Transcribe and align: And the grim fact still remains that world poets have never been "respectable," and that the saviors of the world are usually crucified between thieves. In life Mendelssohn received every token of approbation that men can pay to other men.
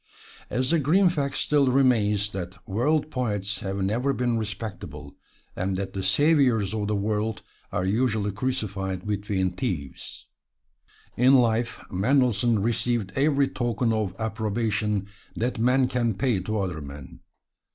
And 0.49 0.63
the 0.63 0.79
grim 0.79 1.09
fact 1.09 1.37
still 1.37 1.67
remains 1.67 2.31
that 2.31 2.67
world 2.67 3.11
poets 3.11 3.59
have 3.59 3.83
never 3.83 4.13
been 4.13 4.35
"respectable," 4.39 5.15
and 5.55 5.77
that 5.77 5.93
the 5.93 6.01
saviors 6.01 6.73
of 6.73 6.87
the 6.87 6.95
world 6.95 7.43
are 7.71 7.85
usually 7.85 8.31
crucified 8.31 9.05
between 9.05 9.51
thieves. 9.51 10.25
In 11.15 11.35
life 11.35 11.83
Mendelssohn 11.91 12.63
received 12.63 13.11
every 13.15 13.47
token 13.47 13.93
of 13.93 14.15
approbation 14.19 15.05
that 15.35 15.59
men 15.59 15.87
can 15.87 16.15
pay 16.15 16.39
to 16.39 16.57
other 16.57 16.81
men. 16.81 17.19